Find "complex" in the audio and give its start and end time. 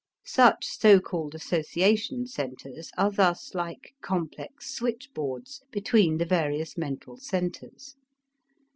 4.01-4.73